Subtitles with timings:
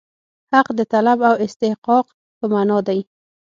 [0.51, 2.05] حق د طلب او استحقاق
[2.37, 2.99] په معنا دی.